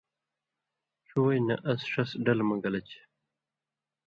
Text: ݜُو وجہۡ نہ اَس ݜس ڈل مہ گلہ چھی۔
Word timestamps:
ݜُو 1.07 1.17
وجہۡ 1.25 1.43
نہ 1.47 1.55
اَس 1.69 1.81
ݜس 1.91 2.09
ڈل 2.25 2.39
مہ 2.47 2.55
گلہ 2.63 2.81
چھی۔ 2.87 2.99